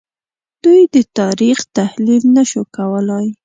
[0.63, 3.27] دوی د تاریخ تحلیل نه شو کولای